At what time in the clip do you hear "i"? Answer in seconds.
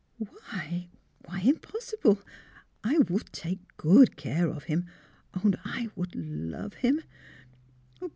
2.83-2.97, 5.63-5.91